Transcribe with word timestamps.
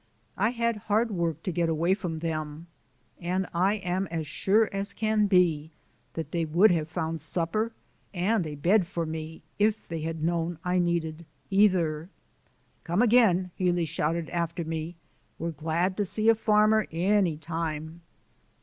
I 0.35 0.49
had 0.49 0.77
hard 0.89 1.11
work 1.11 1.43
to 1.43 1.51
get 1.51 1.69
away 1.69 1.93
from 1.93 2.17
them, 2.17 2.65
and 3.19 3.45
I 3.53 3.75
am 3.75 4.07
as 4.09 4.25
sure 4.25 4.67
as 4.73 4.93
can 4.93 5.27
be 5.27 5.69
that 6.15 6.31
they 6.31 6.43
would 6.43 6.71
have 6.71 6.89
found 6.89 7.21
supper 7.21 7.71
and 8.11 8.47
a 8.47 8.55
bed 8.55 8.87
for 8.87 9.05
me 9.05 9.43
if 9.59 9.87
they 9.87 10.01
had 10.01 10.23
known 10.23 10.57
I 10.65 10.79
needed 10.79 11.23
either. 11.51 12.09
"Come 12.83 13.03
agin," 13.03 13.51
Healy 13.53 13.85
shouted 13.85 14.27
after 14.31 14.63
me, 14.63 14.95
"we're 15.37 15.51
glad 15.51 15.95
to 15.97 16.05
see 16.05 16.29
a 16.29 16.33
farmer 16.33 16.87
any 16.91 17.37
toime." 17.37 18.01